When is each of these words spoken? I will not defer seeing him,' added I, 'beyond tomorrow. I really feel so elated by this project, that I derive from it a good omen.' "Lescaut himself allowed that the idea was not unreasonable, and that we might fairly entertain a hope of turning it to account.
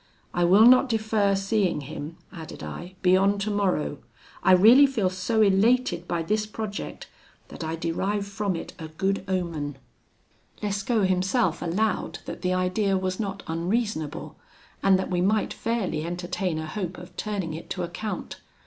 I 0.33 0.45
will 0.45 0.65
not 0.65 0.89
defer 0.89 1.35
seeing 1.35 1.81
him,' 1.81 2.17
added 2.33 2.63
I, 2.63 2.95
'beyond 3.03 3.39
tomorrow. 3.39 3.99
I 4.41 4.51
really 4.53 4.87
feel 4.87 5.11
so 5.11 5.43
elated 5.43 6.07
by 6.07 6.23
this 6.23 6.47
project, 6.47 7.07
that 7.49 7.63
I 7.63 7.75
derive 7.75 8.25
from 8.25 8.55
it 8.55 8.73
a 8.79 8.87
good 8.87 9.23
omen.' 9.27 9.77
"Lescaut 10.63 11.05
himself 11.05 11.61
allowed 11.61 12.17
that 12.25 12.41
the 12.41 12.51
idea 12.51 12.97
was 12.97 13.19
not 13.19 13.43
unreasonable, 13.45 14.39
and 14.81 14.97
that 14.97 15.11
we 15.11 15.21
might 15.21 15.53
fairly 15.53 16.03
entertain 16.03 16.57
a 16.57 16.65
hope 16.65 16.97
of 16.97 17.15
turning 17.15 17.53
it 17.53 17.69
to 17.69 17.83
account. 17.83 18.39